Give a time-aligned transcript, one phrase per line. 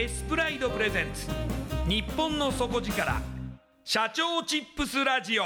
[0.00, 1.26] エスプライドプレゼンツ。
[1.86, 3.20] 日本の底力。
[3.84, 5.42] 社長チップスラジオ。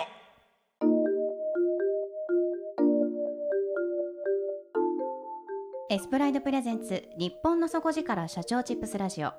[5.90, 9.32] エスプライドプレゼンツ日本の底力社長チップスラジオ。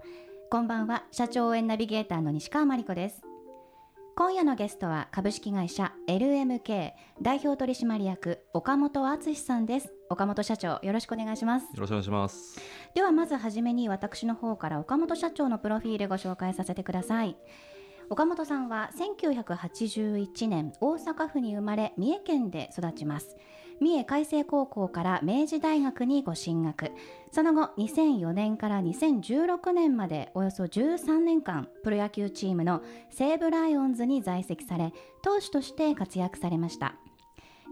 [0.50, 3.22] こんばんは社長応援ナビゲーターの西川真理子です。
[4.18, 9.95] 今夜のゲストは株式会社 LMK 代表取締役岡本敦さんです。
[10.10, 11.64] 岡本社長よろしくお願いします。
[11.64, 12.60] よろしくお願いします。
[12.94, 17.36] ではまずはじめに私の方から岡本社長のプロフィールご紹介させてください。
[18.10, 23.36] 岡本さんは1981年大阪府に生まれ三重県で育ちます。
[23.82, 26.92] 三重海星高校から明治大学にご進学。
[27.32, 36.96] その後2004年から2016年までおよそ13年間プロ野球チームの西武ライオンズに在籍され投手として活躍されました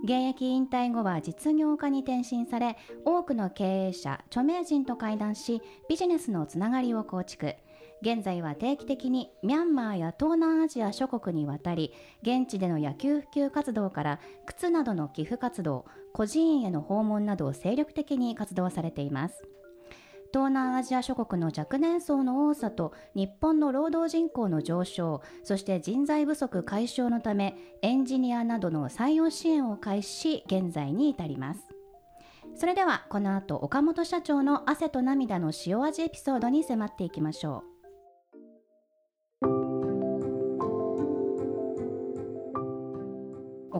[0.03, 7.55] 現役引退後は実業家に転身され多くの経営者著名人と会談しビジネスのつながりを構築。
[8.01, 19.47] 現在は定期的にミャンマーや東南アジア諸国に渡り現地での野球普及活動から靴などの寄付活動個人への訪問などを精力的に活動されています。
[20.33, 31.59] 東南アジア諸国の若年層の多さと日本の労働人口の上昇そして人材不足解消のためエンジニアなどの採用支援を開始し現在に至ります。
[32.55, 37.72] それではこの後岡本社長の汗と涙の塩味エピソードに迫っていきましょう。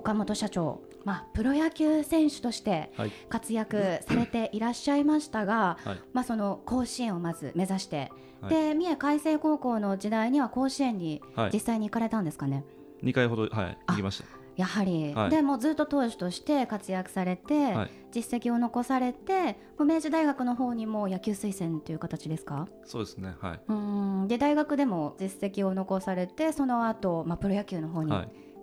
[0.03, 2.91] 岡本社長、まあ、プロ野球選手として
[3.29, 11.21] 活躍されていらっしゃいましたが、はい、まあ、その甲子園をまず目指して、はい、で三重海星高校の時代には甲子園に
[11.53, 12.57] 実際に行かれたんですかね？
[12.57, 12.61] は
[13.01, 14.25] い、2回ほど、はい、行きました。
[14.57, 22.67] やはり、はい、でもずっと投手として活躍されて、はい、実績を残されて明治大学の方にも野球推薦という形ですか？
[22.83, 23.59] そうですねはい。
[23.69, 24.27] うん。
[24.27, 28.11] で大学でも実績を残されてその後、まあプロ野球の方に、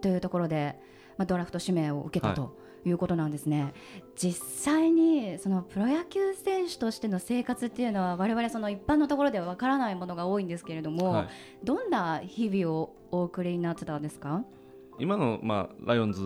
[0.03, 0.79] というところで
[1.21, 2.57] まあ、ドラフト指名を受けたと
[2.87, 2.91] い。
[2.93, 3.73] うことなんですね、はい、
[4.17, 11.29] 実際にそのプロ野球選手としての生活っていうのは我々その一般のところではわからないものが多いんですけれども、はい、
[11.63, 14.45] どんな日々をお送りになってたんですか？
[14.99, 16.23] 今の、まあ、ライオンズ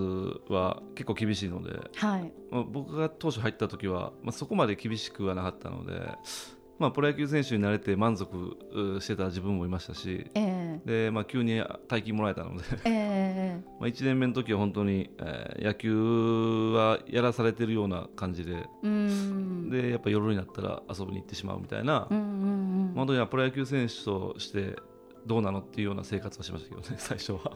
[0.49, 2.33] は結構厳しいので、はい。
[2.53, 6.09] まあ、僕が当初入った時は、まあ、そこまで厳しくはなかったので
[6.79, 8.57] まあ、プロ野球選手になれて満足
[9.01, 18.67] してた自分もいましたし、えー、でまあ、急に大金もらえたのでえー、 まあ1年目の時は本当に、えー、野球はやらされてるような感じで
[19.71, 24.77] でやっぱ夜になったら遊びに行ってしまうみたいな、うんうんうん、本当にプロ野球選手として
[25.27, 27.53] どうなのっていうような生活はしましたけどね最初は。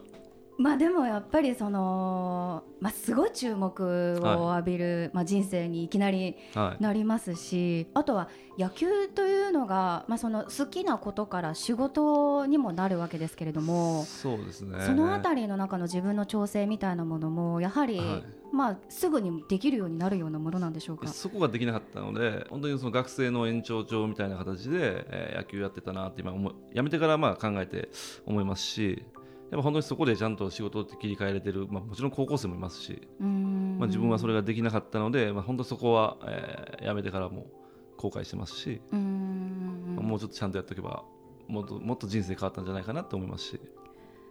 [0.58, 6.36] まあでもやっぱりその、まあ、すごい注目を浴びる、はい、まあ、人生にいきなり
[6.80, 8.28] なりますし、はい、あとは
[8.58, 14.80] 野球というのが、まあ、その好きなことから仕事にもなるわけですけれどもそうですね。
[14.84, 21.06] そのあたりの中の自分の調整みたいなものもやはり、はい、まあ、すぐにできるようになるようなものなんでしょうか？
[21.06, 27.90] そこができなかったので本当にその学生の延長上みたいな形で、えー、野球やってたなって今思やめてからまあ考えて
[28.26, 29.04] 思いますし
[29.50, 37.46] やっぱ本当にそこでちゃんと仕事って切り替えれてる、まあ、もちろん高校生もいますし、まあ、自分はそれができなかったので、まあ、本当そこは、えー、やめてからも
[37.96, 39.00] 後悔してますし、まあ、
[40.02, 41.02] もうちょっとちゃんとやっておけば
[41.46, 43.60] もっともっと人生変わったんじゃないかなと思いますし。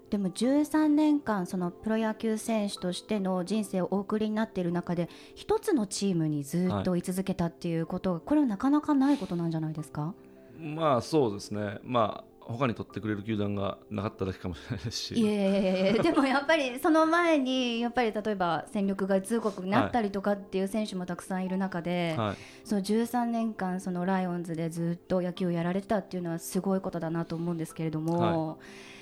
[0.10, 10.14] でも13年間そのプロ野球選手としての人生をお送りになっている中で一つのチームにずっと居続けたっていうことは、これはなかなかないことなんじゃないですか？
[10.58, 11.80] まあそうですね。
[11.84, 28.48] まあ他に取ってくれる球団がなかっただけかもしれないですしいやいやいやでもやっぱりその前にやっぱり例えば戦力外通告になったりとかっていう選手もたくさんいる中で、はい、その13年間そのライオンズでずっと野球をやられてたっていうのはすごいことだなと思うんですけれども。
[28.50, 28.58] はい。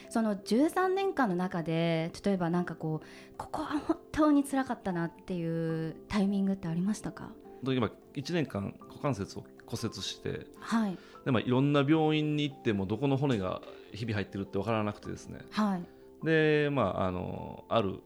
[0.07, 3.07] その13年間の中で例えばなんかこう
[3.37, 7.31] ここは本当につらかったなっていうタイミングってありましたか？
[7.63, 13.61] 今1年間股関節を骨折して、はい、でまあ、いろんな病院に行ってもどこの骨が
[13.93, 17.99] 日々入ってるって分からなくてですね、はい、でまああのある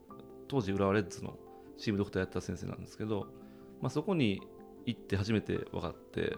[0.47, 1.37] 当時浦和レッズの
[1.77, 3.27] チームドクターやった先生なんですけど、
[3.81, 4.41] まあ、そこに
[4.85, 6.35] 行って初めて分かって、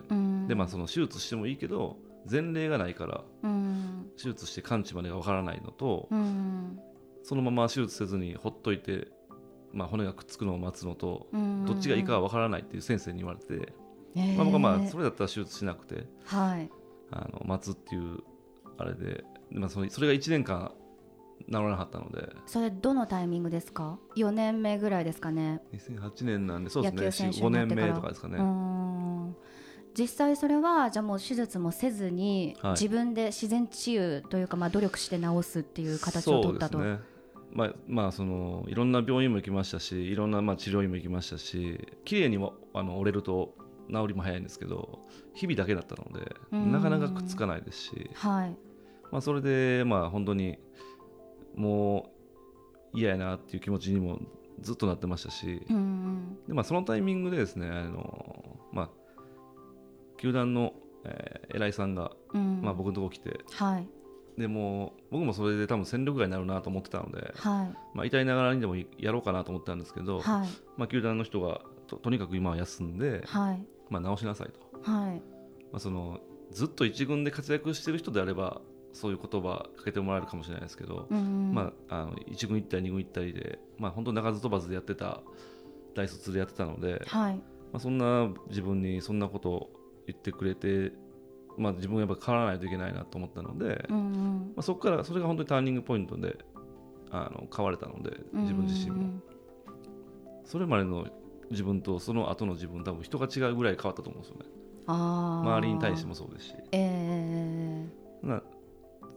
[0.48, 1.98] でまあ、その手術してもいいけど
[2.30, 3.24] 前例がないから、
[4.18, 6.10] 手術して完治までが分からないのと、
[7.24, 9.08] そのまま手術せずにほっといて、
[9.72, 11.28] まあ、骨がくっつくのを待つのと、
[11.66, 13.74] どっちがいいかは分からないっていう先生に言われて。
[14.16, 16.70] えー、まあ、僕はまあそれだったら手術しなくて、はい、
[17.12, 18.20] あの待つっていう
[18.78, 20.72] あれで、まあ、それそれが1年間
[21.48, 22.30] 治らなかったので。
[22.46, 25.62] それどのタイミングですか？4年目ぐらいですかね。
[25.74, 27.30] 2008年なんでそうですね。
[27.30, 28.38] 5年目とかですかね。
[29.98, 36.80] 実際それはじゃあもう手術もせずに、自分で自然治癒というかまあ努力して治すっていう形を取ったと。
[36.80, 37.00] ね
[37.54, 43.56] まあまあ、そのいろんな病院も行きましたしいろんなまあ治療院も行きましたし綺麗にもあの折れると
[43.90, 45.00] 治りも早いんですけど
[45.34, 48.56] 日々だけだったのでなかなかくっつかないですし、はい。
[49.12, 50.58] まあ、それでまあ本当に
[51.56, 52.12] も
[52.94, 54.20] う嫌やなっていう気持ちにも
[54.62, 55.62] ずっとなってましたし、
[56.48, 58.90] でまあ、そのタイミングでですねあの、まあ、
[60.18, 60.74] 球団の、
[61.04, 63.88] えー、偉いさんが、まあ、僕のとこ来て、はい、
[64.38, 67.78] でも僕もそれで多分戦力外になるなと思ってたので、はい。
[67.94, 70.50] まあ、痛いながらにでもやろうかなと思ったんですけど、はい。
[70.78, 73.64] まあ、球団の人がととにかく今は休んで、はい。
[73.90, 75.16] まあ、直しなさいと、はい。
[75.72, 76.20] まあ、その
[76.52, 78.62] ずっと一軍で活躍してる人であれば
[78.94, 85.22] そういう言葉かけてもらえるかもしれないですけど、うん、まあ、あの一軍行ったり二軍行ったりで、まあ、本当鳴かず飛ばずでやってた
[85.96, 87.36] 大卒でやってたので、はい。
[87.36, 87.42] ま
[87.74, 89.70] あ、そんな自分にそんなことを
[90.08, 90.94] 言ってくれて、
[91.58, 96.38] まあ、自分はやっぱ変わらないといけないなと思ったので、うん、まあ、そこからそれが本当にターニングポイントで
[97.12, 99.20] あの変われたので自分自身も。
[100.44, 101.08] それまでの
[101.52, 104.46] 自分とその後の自分多分人が違うぐらい変わったと思うんですよね。
[104.88, 108.42] 周りに対してもそうですし、えー、な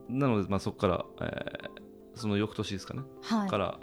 [0.09, 3.81] なので、まあ、そこから、えー、その翌年ですかね、はい、から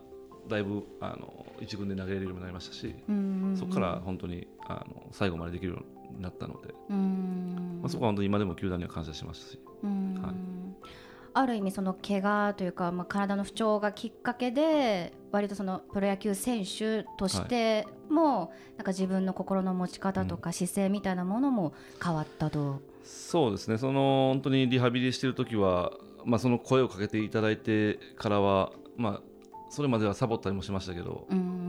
[0.47, 2.95] だいぶあの一軍で投げれるようになりましたし、
[3.55, 9.59] そこから本当にあの最後までできるようになったので、まあ、そこは本当に今でも球団には感謝しますし。
[9.83, 10.51] はい。
[11.33, 23.77] ある意味その怪我というか、まあ、体の不調がきっかけで割とそのプロ野球選手としても、はい、なんか自分の心の持ち方とか姿勢みたいなものも変わったと、うん、そうですね。
[23.77, 25.91] その本当にリハビリしてる時は、
[26.25, 29.21] まあ、その声をかけていただいてからは、まあ、
[29.69, 31.27] それまではサボったりもしましたけど、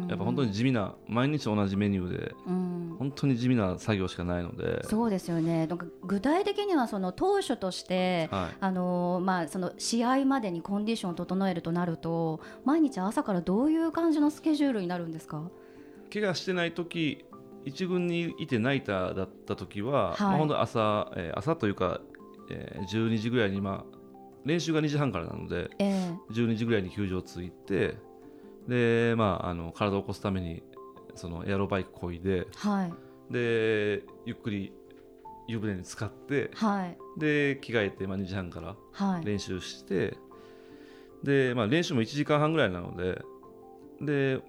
[0.09, 4.83] やっぱ本当に地味な毎日同じメニューで、本当に地味な作業しかないので。
[4.85, 5.69] そうですよね。
[5.69, 15.49] なんか具体的にはその投手として、はい、あのまあ、その試合までにコンディションを整えるとなると毎日朝からどういう感じのスケジュールになるんですか？
[16.13, 17.25] 怪我してない時
[17.65, 22.01] 一軍にいてナイターだった時は、はい、まあ、本当朝、えー、朝というか、
[22.51, 23.99] えー、12時ぐらいに、まあ、
[24.45, 27.97] 練習が2時半からなので、えー、12時ぐらいに球場着いて
[28.69, 30.63] で、まあ、あの体を起こすために
[31.15, 34.73] そのエアロバイクこいで、はい、でゆっくり
[35.49, 38.77] 湯船に浸かって、はい、で着替えて、まあ、2時半から
[39.23, 40.17] 練習して、はい、
[41.25, 43.23] でまあ、練習も1時間半ぐらいなので
[44.01, 44.41] で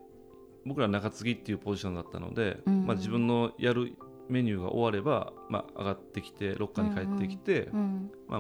[0.66, 3.96] 僕ら中継ぎっていうポジションだったので、うん、まあ、自分のやる
[4.30, 7.80] メニューが終われば、まあ、上がってきてロッカーに帰ってきて、うん。
[7.80, 8.40] うん、まあ、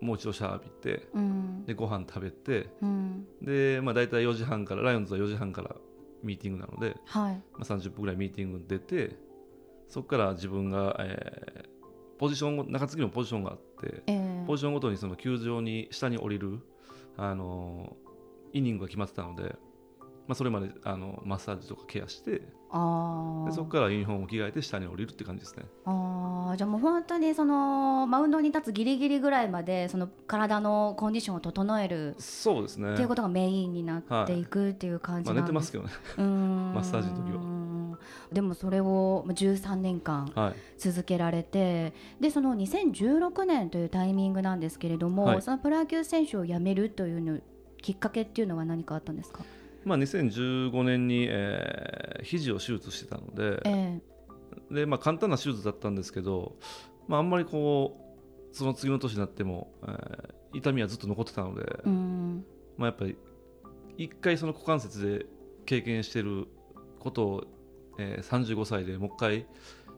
[0.00, 5.76] もう一度シャワー浴びて、うん、でご飯食べて、うん、で、まあ、大体4時半からライオンズは4時半から
[6.22, 7.34] ミーティングなので、はい。
[7.34, 9.16] まあ、30分ぐらいミーティング出て
[9.88, 16.60] そこから自分が、えー、ポジション中継ぎのポジションがあって、えー、ポジションごとにその球場に下に降りる、
[17.16, 17.96] あの
[18.52, 19.56] イニングが決まってたので、
[20.30, 25.64] まあ、それまであのマッサージとかケアしてあでそこからユニフォームを着替えて下に降りるって感じですね。
[25.84, 32.92] あじゃあもう本当にそのマウンドに立つギリギリぐらいまでその体のコンディションを整えるそうですね。
[32.92, 35.90] っていうことがメインになっていくっていう感じなんです、まあ、寝てますけどね。
[36.74, 37.98] マッサージの時は。
[38.32, 40.32] でもそれを13年間
[40.78, 47.40] 続けられて、はい、でその2016年というタイミングなんですけれども、はい、そのプロ野球選手を辞めるというの
[47.82, 49.42] きっかけっていうのは何かあったんですか？
[49.84, 56.56] まあ、2015年に、えー、肘を手術してたのでえー、でまあ、簡単な手術だったんですけど、
[57.08, 57.96] まあ、あんまりこ
[58.52, 62.44] うその次の年になっても、えー、痛みはずっと残ってたので、うん、
[62.76, 63.16] まあ、やっぱり
[63.96, 65.26] 一回その股関節で
[65.66, 66.48] 経験してる
[66.98, 67.44] ことを、
[67.98, 69.46] えー、35歳でもう一回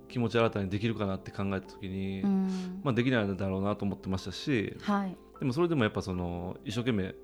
[0.08, 7.14] 気持ち新たにできるかなって考えた時に、うん、まあ、できないんだろうなと思ってましたし、はい、でもそれでもやっぱその一生懸命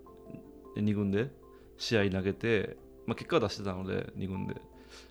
[0.76, 1.30] 2軍で
[1.78, 4.54] 試合投げて、まあ、結果は出してたので2軍で。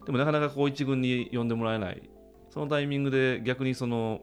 [0.06, 2.10] でもなかなかこう1軍に呼んでもらえない。
[2.50, 4.22] そのタイミングで逆にその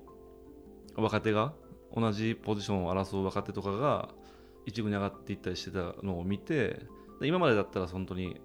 [0.96, 1.52] 若手が
[1.94, 4.08] 同じポジションを争う若手とかが
[4.66, 6.80] 1軍に上がっていったりしてたのを見て
[7.22, 8.40] 今までだったら本当に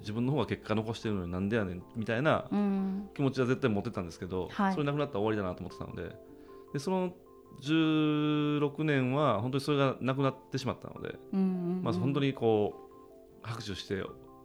[0.00, 2.46] 自分の方が結果残してるのになんでやねんみたいな
[3.14, 6.16] 気持ちは絶対持ってたんですけど、はい、それなくなったら終わりだなと思ってたので。
[6.72, 7.14] でその
[7.62, 12.88] 16年は本当にそれがなくなってしまったので、うんうんうん、まあ、本当にこ
[13.42, 14.02] う拍手して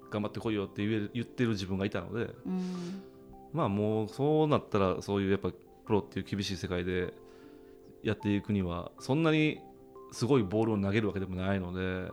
[0.10, 3.03] 頑張ってこいよって言える言ってる自分がいたので、うん、
[3.51, 5.51] まあもうそうなったらそういうやっぱ
[5.86, 7.13] プロっていう厳しい世界で
[8.01, 9.60] やっていくにはそんなに
[10.12, 12.10] すごいボールを投げるわけでもないので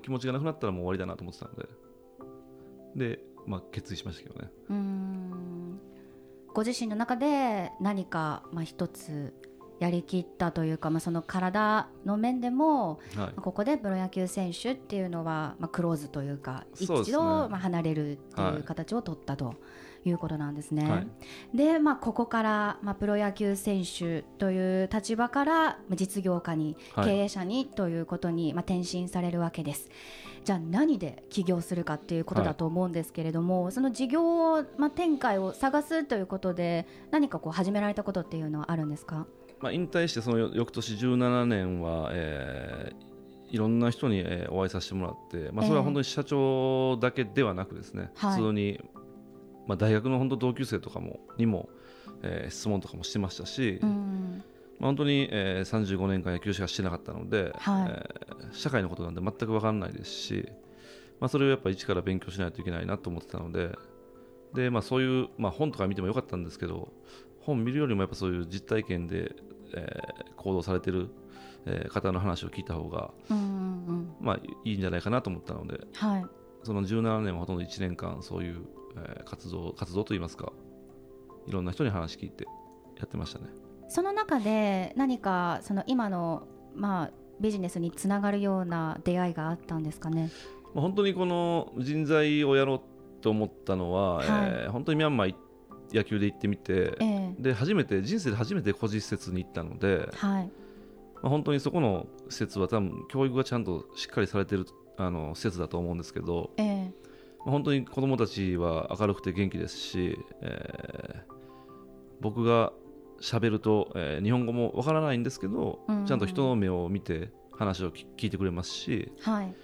[0.00, 1.84] 気持ちがなくなったらもう終わりだなと思ってたので。
[2.96, 4.50] で、まあ、決意しましたけどね。
[4.70, 5.80] うん。
[6.54, 9.34] ご自身の中で何かまあ一つ
[9.80, 19.54] やりきったというか、まあ、その体の面でも、はい、ここでプロ野球選手っていうのは、まあ、クローズというか一度まあ離れるっていう形を取ったと。
[20.06, 20.90] いうことなんですね。
[20.90, 21.06] はい、
[21.56, 29.88] で、まあ、ここから、まあ、プロ野球選手という立場から実業家に、経営者にということに、まあ、転身されるわけです。
[30.44, 39.26] じゃあ何で起業するかっていうことだと思うんですけれども、はい、その事業、まあ、展開を探すということで何かこう始められたことっていうのはあるんですか？
[39.60, 48.80] まあ、引退してその翌年17年は、えー、いろんな人に、えー、お会いさせてもらって、まあ、それは本当に社長だけではなくですね、えー、普通に、
[49.66, 51.68] まあ、大学の本当同級生とかもにも、
[52.22, 54.44] えー、質問とかもしてましたし、うん
[54.78, 60.48] まあ、本当に、えー、35年間野球しかしてなかったので、はい、えー、社会のことなんで全く分からないですし、
[61.20, 63.70] まあ、それをやっぱ一から勉強しないといけないなと思ってたので
[64.54, 66.92] で、まあ、そういう、まあ、本とか見てもよかったんですけど
[67.44, 69.34] 本見るよりもやっぱそういう実体験で
[69.74, 71.08] えー、行動されてる、
[71.66, 73.40] えー、方の話を聞いた方が、うんう
[73.92, 76.26] ん、まあ、いいんじゃないかなと思ったので、はい、
[76.62, 78.62] その17年はほとんど1年間そういう、
[78.96, 80.52] えー、活動活動といいますか
[81.46, 82.46] いろんな人に話聞いて
[82.96, 83.46] やってましたね。
[83.88, 90.30] その中で何かその今の、まあ、ビジネスにつながるような出会いがあったんですかね？
[90.74, 92.80] まあ、本当にこの人材をやろう
[93.20, 95.36] と思ったのは、はい、えー、本当にミャンマー行
[95.94, 100.50] 野球で行ってみて、えで初めて人生で初めて個人施設に行ったので、はい。
[101.22, 104.66] まあ、本当にそこの施設は多分教育がちゃんとしっかりされてる
[104.98, 111.32] あの施設だと思うんですけど、えまあ、本当に子どもたちは明るくて元気ですし、えー、
[112.20, 112.72] 僕が
[113.20, 119.54] 喋ると、えー、日本語もわからないんですけど、うん、ちゃんと人の目を見て話を聞いてくれますし、はい、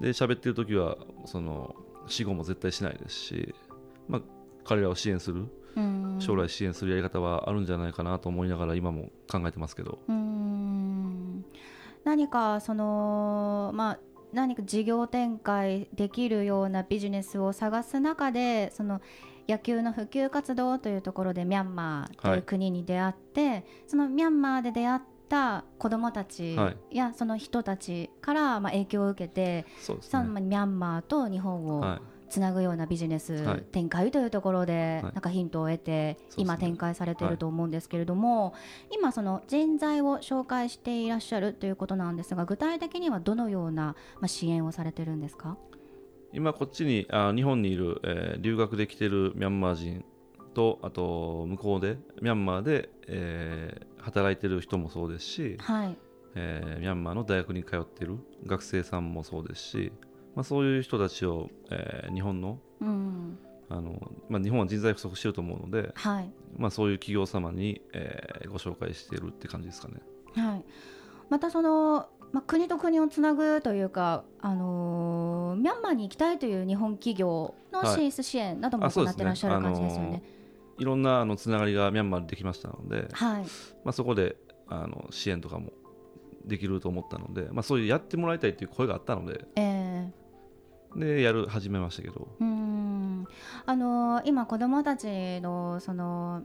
[0.00, 1.74] で喋ってる時はその
[2.06, 3.54] 死後も絶対しないですし、
[4.08, 4.22] まあ、
[4.64, 5.46] 彼らを支援する
[6.18, 9.98] 将来支援するやり方はあるんじゃないかなと思いながら今も考えてますけど。
[12.04, 13.98] 何かそのまあ
[14.32, 19.00] 何か事業展開できるようなビジネスを探す中でその
[19.48, 26.56] 野球の普及活動というところでミャンマーという国に出会って、はい、そのミャンマーで出会った子どもたち
[26.90, 38.54] やその人たちからまあ影響を受けて、そ、ね、のミャンマーと日本を、はいつなぐようなビジネス展開というところで、なんかヒントを得て、今展開されていると思うんですけれども、
[38.90, 45.56] 今その人材を紹介していらっしゃるということなんですが具体的にはどのような支援をされてるんですか？
[46.32, 50.04] 今こっちにあ日本にいる、えー、留学で来てるミャンマー人
[50.54, 55.96] とあと向こうでミャンマーで、えー、働いてる人もそうですし、はい。
[56.34, 59.92] えー、ミャンマーの大学に通っている学生さんもそうですし、
[60.34, 62.58] まあ、そういう人たちを、えー、日本の,、
[63.68, 66.30] あのまあ、日本は人材不足してると思うので、はい。
[66.56, 69.94] まあ、そういう企業様に、えー、ご紹介しているって感じですかね。
[70.34, 70.64] はい、
[71.28, 80.10] またそのまあ、国と国をつなぐというか、あのー、ミャンマーに行きたいという日本企業の進出支援なども行ってらっしゃる感じですよね。
[80.10, 80.22] はい、
[80.78, 83.42] いろんなあのつながりがミャンマーでできましたので、はい。
[83.82, 85.72] まあ、そこであの支援とかも
[86.44, 89.77] できると思ったので、まあ、そういうやってもらいたいという声があったので、えー、
[90.96, 92.28] でやる始めましたけど。
[92.40, 93.26] うん。
[93.66, 96.42] あの今子どもたちのその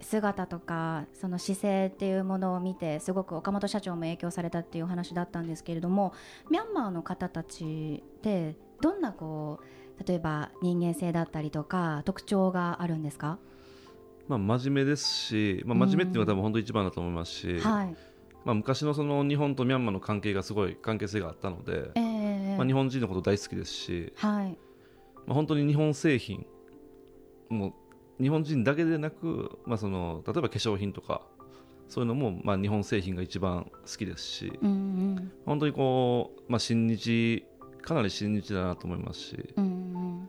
[0.00, 6.12] 姿とかその姿勢っていうものを見てすごく岡本社長も影響されたっていうお話だったんですけれども
[6.50, 9.60] ミャンマーの方たちってどんなこ
[9.98, 13.38] う例えば人間性だったりとか特徴があるんですか？
[14.28, 17.96] まあ、真面目ですし、まあ、真面目っていうのが多分本当一番だと思いますし、はい、
[18.44, 22.05] まあ、昔のその日本とミャンマーの関係がすごい関係性があったので、えー、
[22.56, 24.58] まあ、日本人のこと大好きですし、はい。
[25.26, 26.46] まあ、本当に日本製品
[27.48, 27.74] も
[28.20, 31.22] 日本人だけでなく、まあ、その例えば化粧品とか
[31.88, 34.72] そういうのも、まあ、日本製品が一番好きですし、うんう
[35.20, 37.44] ん、本当にこう、まあ、親日
[37.82, 40.28] かなり親日だなと思いますし、うんうん、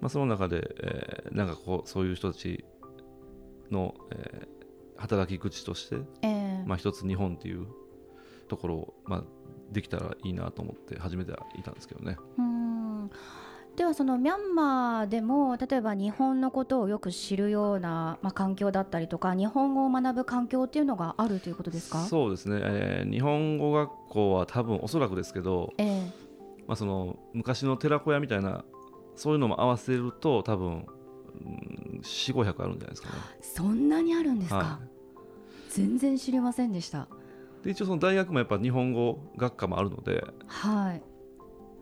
[0.00, 2.64] まあ、その中で、えー、なんかこうそういう人たち
[3.70, 7.66] の、えー、働き口として、えー、まあ、一つ日本っていう
[8.48, 9.24] ところを、まあ、
[9.70, 12.16] できたらいいなと思って始めてはいたんですけどね。
[12.38, 13.10] うん。
[13.76, 21.98] ではそのミャンマーでも例えば日本のことをよく知るような、まあ、環境だったりとか日本語を学ぶ環境っていうのがあるということですか？
[22.04, 26.04] そうですね、えー、日本語学校は多分おそらくですけど、えー
[26.68, 28.64] まあ、その昔の寺子屋みたいな
[29.16, 30.86] そういうのも合わせると多分
[32.02, 33.14] 4500あるんじゃないですかね。
[33.40, 34.88] そんなにあるんですか、はい、
[35.70, 37.08] 全然知りませんでした
[37.64, 41.02] で一応その大学もやっぱ日本語学科もあるので、はい。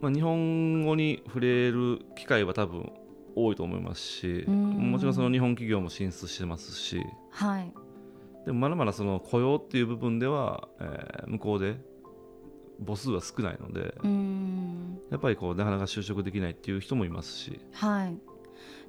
[0.00, 2.92] まあ、日本語に触れる機会は多分
[3.36, 7.72] 多いと思いますしもちろんその日本企業も進出してますし、はい、
[8.44, 11.76] でもまだまだその雇用っていう部分では、えー、向こうで
[12.84, 13.94] 母数は少ないので
[15.10, 18.18] やっぱりこうなかなか就職できないっていう人もいますし、はい、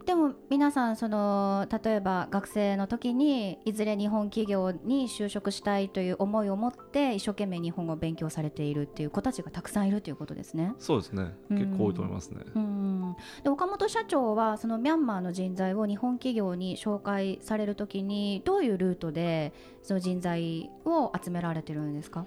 [0.05, 10.73] でも皆さんその例えば学生の時にいずれ日本企業に就職したいという思いを持って一生懸命日本語を勉強されているっていう子たちがたくさんいるということですね。
[10.77, 12.41] そうですね結構多いと思いますね。
[12.55, 22.25] うんで岡本社長はそのミャンマーの人材を日本企業に紹介される時にどういうルートでその人材を集められてるんですか、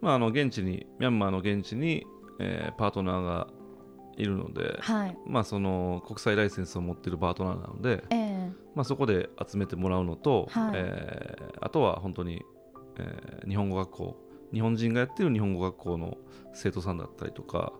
[0.00, 2.06] まあ、あの現地にミャンマーの現地に、
[2.38, 3.48] えー、パートナーが
[4.16, 12.42] いるので、はい、まあ、その国際ライセンスを持っているパートナーなので、えー、まあ、そこで集めてもらうのと、はい、えー、あとは本当に、
[12.98, 16.16] えー、日本語学校日本人がやってる日本語学校の
[16.54, 17.72] 生徒さんだったりとか、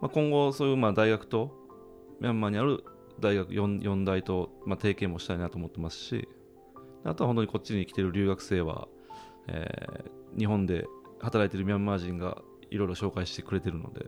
[0.00, 1.52] まあ、今後そういうまあ大学と
[2.20, 2.84] ミャンマーにある
[3.20, 6.28] 大学 4, 4大とまあ提携もしたいなと思ってますし
[7.04, 8.88] あとは本当にこっちに来てる留学生は、
[9.48, 10.86] えー、日本で
[11.20, 12.38] 働いてるミャンマー人が
[12.70, 14.06] いろいろ紹介してくれてるので。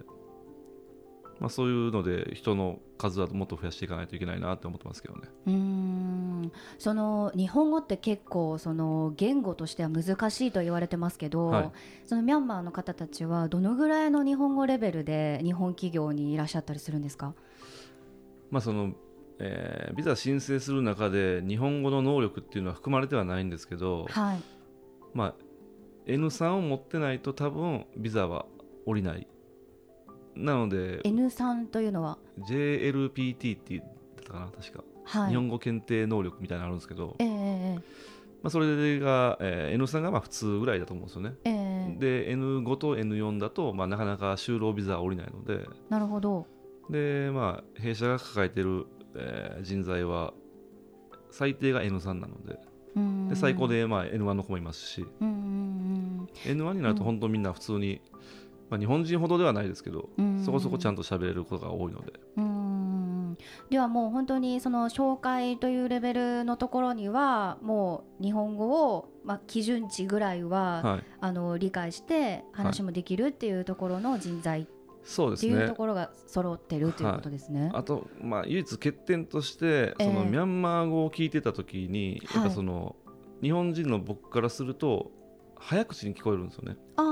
[1.41, 5.23] まあ、そういうので人の数はもっと増やしていかないといけないなって思ってますけどね。
[5.47, 6.53] うん。
[6.79, 11.71] その日本語って結構その言語としては難しいと言われてますけど、はい、
[12.07, 17.35] そのミャンマーの方たちはどのぐらいの日本語レベルで日本企業にいらっしゃったりするんですか、
[18.51, 18.93] まあその
[19.39, 24.43] えー、ビザ申請する中で日本語の能力っていうのは含まれてはないんですけど、はい。
[25.15, 25.35] まあ、
[26.07, 28.47] N3 を持ってないと多分ビザは
[28.87, 29.27] 下りない
[30.37, 33.85] なので N3 というのは？JLPT って言っ
[34.25, 37.83] たかな確か、はい、日本語検定能力みたいなのあるんですけど、えー
[38.43, 45.65] まあ、それが、えー、N3 がまあ普通ぐらいだと思うんですよね、えー、で N5 と N4 だと、まあ、なかなか就労ビザは下りないので。
[45.89, 46.47] なるほど。
[46.91, 50.35] で、まあ、弊社が抱えている、えー、人材は
[51.31, 52.59] 最低が N3 なので。
[53.31, 55.07] で最高で、まあ、N1 の子もいますし。
[55.21, 58.03] N1 になると本当みんな普通に、
[58.73, 60.09] まあ、日本人ほどではないですけど、
[60.43, 62.15] そこそこちゃんと喋れることが多いので。
[63.69, 74.69] ではもう本当にその紹介というレベルのところにはもう日本語を、まあ、基準値ぐらいは、はい、あの理解して話もできるっていうところの人材
[75.03, 77.63] そうですね、っていうところが揃ってるということですね。
[77.63, 85.11] はい、あと、まあ、唯一欠点としてその、ミャンマー語を聞いてた時に、やっぱその、はい、日本人の僕からすると
[85.57, 86.77] 早口に聞こえるんですよね。
[86.97, 87.03] あ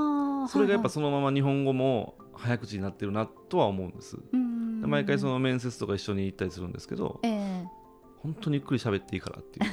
[0.47, 4.17] それがやっぱそのまま日本語も早口になってるなとは思うんです。
[4.81, 7.67] 毎回その面接とか一緒に行ったりするんですけど、えー、
[8.17, 9.71] 本当にゆっくり喋っていいからっていう。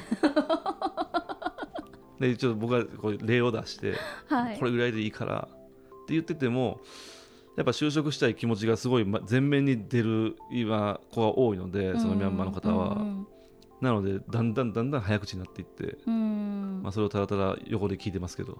[2.33, 3.95] でちょっと僕がこう例を出して、
[4.27, 6.81] はい、これぐらいでいいからって言ってても
[7.55, 13.05] やっぱ就職したい気持ちがすごい前面に出る今子が多いのでそのミャンマーの方は。
[13.81, 18.57] なのでだんだんだんだん早口になっていって、まあ、それをただただ横で聞いてますけど。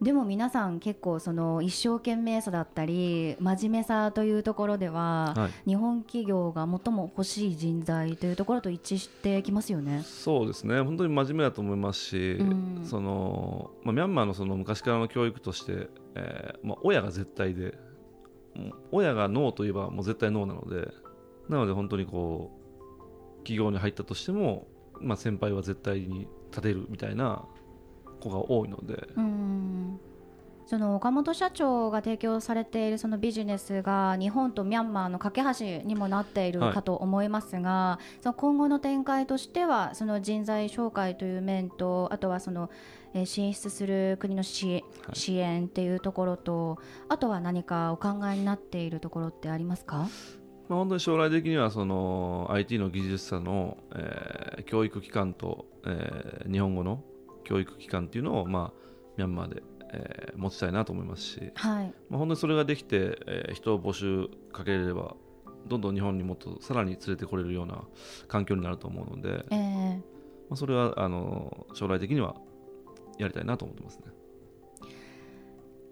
[0.00, 10.02] でも皆さん結構その一生懸命さだったり真面目さというところでは、はい、日本企業が最も欲しい人材というところと一致してきますよね。
[10.04, 17.76] そうですね本当に真面目だと思いますし、うん、そのまあ、ミャンマーのその昔からの教育として、えーまあ、親が絶対で
[18.92, 20.92] 親がノーといえばもう絶対ノーなので
[21.48, 24.68] なので本当にこう企業に入ったとしても、
[25.00, 27.44] まあ、先輩は絶対に立てるみたいな
[28.20, 29.08] 子が多いので。
[30.68, 42.68] その岡本社長が提供されているそのビジネスが日本とミャンマーの架け橋にもなっているかと思いますが、はい、その今後の展開としてはその人材紹介という面とあとはその、
[43.14, 44.82] え進出する国の支
[45.26, 46.76] 援っていうところと
[47.08, 50.06] あとは何かお考えになっているところってありますか？
[50.68, 57.02] まあ、本当に将来的にはその IT の技術者の、えー、教育機関と、えー、日本語の
[57.44, 61.94] 教育機関っていうのを、まあ、ミャンマーで、えー、持ちたいなと思いますし、はい。
[62.10, 65.14] まあ、本当にそれができて、えー、人を募集かけれれば
[65.66, 67.82] どんどん日本にもっとさらに連れてこれるような
[68.26, 69.96] 環境になると思うので、えー。
[69.96, 72.36] まあ、それはあの将来的には
[73.18, 74.04] やりたいなと思ってますね。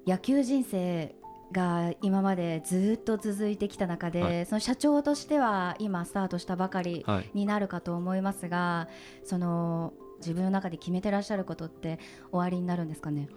[0.06, 1.16] 野球人生
[1.52, 7.04] が今までずっと続いてきた中で、はい、その社長としては今スタートしたばかり
[7.34, 8.88] になるかと思いますが、は
[9.22, 11.98] い、その自分の中で決めてらっしゃることって
[12.30, 13.28] 終わりになるんですかね？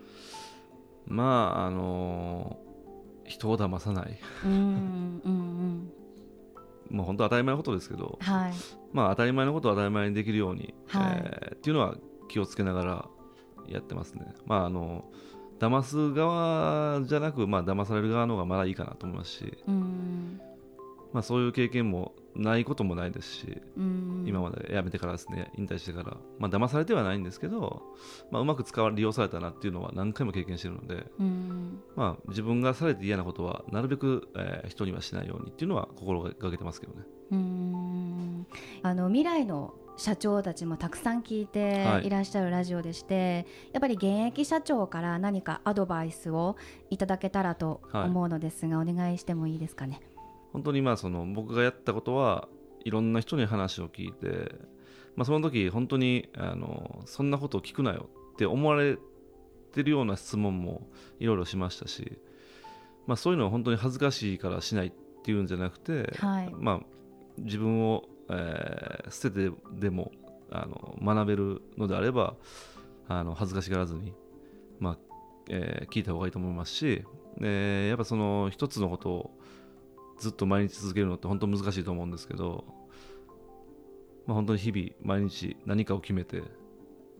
[1.09, 4.17] まああのー、人を騙さない。
[4.45, 5.91] うんうんうん
[6.89, 8.53] もう本当当たり前のことですけど、はい、
[8.93, 11.95] まあ当たり前のことを当たり前にできるように、はい、えー、っていうのは
[12.29, 13.05] 気をつけながら
[13.67, 14.33] やってますね。
[14.47, 15.05] まああの
[15.59, 19.57] 騙す側じゃなく、まあ騙される側の方がまだいいかなと思いますし、
[21.13, 27.81] まあ、そういう経験もないこともないですし、今まで辞めてからですね引退してから、まあ騙されてはないんですけど、
[28.31, 31.05] まあ、うまく使わ利用されたなっていうのは何回も経験しているので、
[31.95, 37.03] まあ、自分がされて嫌なことはなるべく、えー、人にはしないようにっていうのは心がけてますけどね。
[37.31, 38.47] うん。
[38.83, 42.09] あの未来の社長たちもたくさん聞いてい。
[42.09, 46.55] らっしゃるラジオでして、はい、やっぱり現役社長から何かアドバイスを
[46.89, 49.99] いただけたらと思うのですが、はい、お願いしてもいいですかね？
[50.53, 52.47] 本当にまあその僕がやったことは
[52.83, 54.51] いろんな人に話を聞いて、
[55.15, 58.97] まあ、その時本当にあのそんなことを聞くなよって思われ
[59.73, 60.87] てるような質問も
[61.19, 62.19] いろいろしましたし、
[63.05, 64.91] まあ、そういうのは本当に恥ずかしいからしないっ
[65.23, 66.79] ていうんじゃなくて、はい、まあ、
[67.37, 70.11] 自分を、えー、捨ててでも
[70.51, 72.35] あの学べるのであれば
[73.07, 74.13] あの恥ずかしがらずに、
[74.79, 74.97] まあ
[75.49, 77.03] えー、聞いた方がいいと思いますし、
[77.41, 79.38] えー、やっぱその一つのことを
[80.19, 82.65] ずっと毎日続けるのって本当難しいと思うんですけど、
[84.27, 86.41] まあ、本当に日々毎日何かを決めて、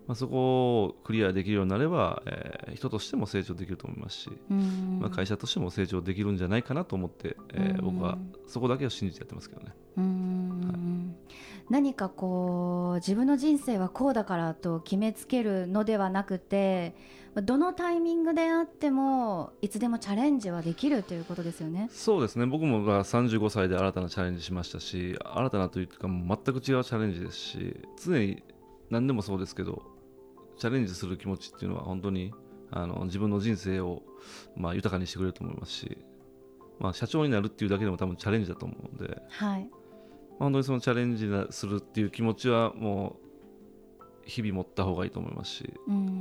[0.06, 4.30] まあ、そこをクリアできるようになれば、えー、人としても成長できると思いますし、
[5.00, 9.74] まあ、会社としても成長できるんじゃないかなと思って、えー、僕はそこだけを信じてやってますけどね。
[11.70, 16.96] 何かこう自分の人生はこうだからと決めつけるのではなくて
[17.36, 21.88] どのタイミングであってもいつでもチャレンジはできるということですよね。
[21.92, 22.46] そうですね。
[22.48, 28.44] 僕もが35歳で新たなチャレンジしましたし新たなというか全く違うチャレンジですし常に
[28.90, 29.84] 何でもそうですけど
[30.58, 32.34] チャレンジする気持ちっていうのは本当に
[32.72, 34.04] あの自分の人生を、
[34.56, 35.98] まあ、豊かにしてくれると思いますし、
[36.80, 39.70] まあ、社長になるっていうだけでも多分チャレンジだと思うので、はい、
[40.40, 43.30] 本当にそのチャレンジするっていう気持ちはもう
[44.30, 45.74] 日々持った方がいいと思いますし、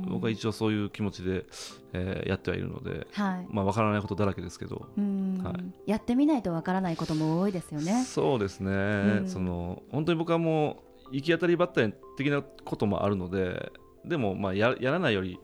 [0.09, 1.45] 僕は一応そういう気持ちで、
[1.93, 5.53] えー、やってはいるので、はい、まあ分からないことだらけですけど、は
[5.85, 8.03] い、やってみないと分からないことも多いですよね。
[8.03, 13.71] そうですね、その本当に僕はもう行き当たりばったり的なこともあるので
[14.05, 15.39] でもまあややらないより、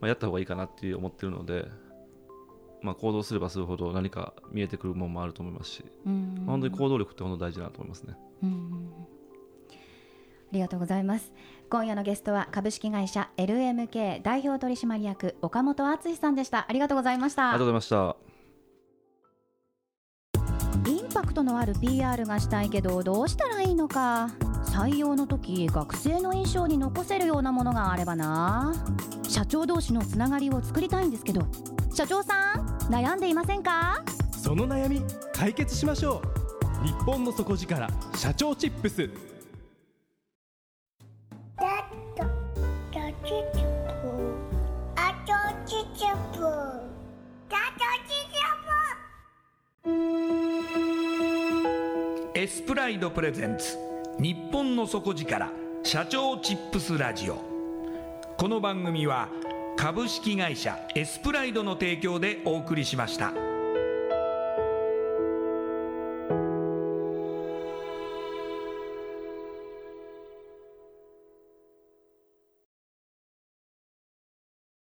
[0.00, 1.66] まあ、やった方がいいかなって思ってるので。
[2.82, 8.16] まあ、行動すればするほど何か見えてくるものもあると思いますし、まあ、本当に行動力って本当大事だなと思いますね。
[10.52, 11.32] ありがとうございます。
[11.70, 16.66] 今夜のゲストは株式会社 LMK 代表取締役岡本敦さんでした。
[16.68, 17.50] ありがとうございました。
[17.50, 18.24] ありがとうございまし
[20.84, 20.90] た。
[20.90, 24.28] インパクトのある PR がしたいけどどうしたらいいのか。
[24.64, 28.74] 採用の時学生の印象に残せるようなものがあればな。
[29.28, 31.46] 社長同士のつながりを作りたいんですけど。
[31.94, 34.02] 社長さん悩んでいませんか？
[34.36, 36.22] その悩み解決しましょ
[36.82, 36.86] う。
[36.86, 39.10] 日本の底力社長チップス。
[52.34, 53.78] エスプライドプレゼンツ
[54.18, 55.52] 日本の底力
[55.84, 57.36] 社長チップスラジオ。
[58.36, 59.28] この番組は
[59.82, 63.51] 株式会社エスプライドの提供でお送りしました。